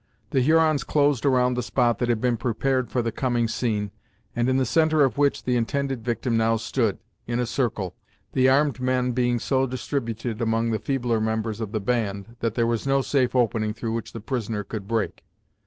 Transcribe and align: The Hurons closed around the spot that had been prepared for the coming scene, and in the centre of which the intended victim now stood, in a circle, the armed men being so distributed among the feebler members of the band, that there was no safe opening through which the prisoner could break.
The 0.31 0.41
Hurons 0.41 0.83
closed 0.83 1.27
around 1.27 1.53
the 1.53 1.61
spot 1.61 1.99
that 1.99 2.09
had 2.09 2.19
been 2.19 2.35
prepared 2.35 2.89
for 2.89 3.03
the 3.03 3.11
coming 3.11 3.47
scene, 3.47 3.91
and 4.35 4.49
in 4.49 4.57
the 4.57 4.65
centre 4.65 5.03
of 5.03 5.19
which 5.19 5.43
the 5.43 5.55
intended 5.55 6.03
victim 6.03 6.35
now 6.35 6.55
stood, 6.57 6.97
in 7.27 7.39
a 7.39 7.45
circle, 7.45 7.93
the 8.33 8.49
armed 8.49 8.79
men 8.81 9.11
being 9.11 9.37
so 9.37 9.67
distributed 9.67 10.41
among 10.41 10.71
the 10.71 10.79
feebler 10.79 11.21
members 11.21 11.61
of 11.61 11.71
the 11.71 11.79
band, 11.79 12.35
that 12.39 12.55
there 12.55 12.65
was 12.65 12.87
no 12.87 13.03
safe 13.03 13.35
opening 13.35 13.75
through 13.75 13.93
which 13.93 14.11
the 14.11 14.19
prisoner 14.21 14.63
could 14.63 14.87
break. 14.87 15.23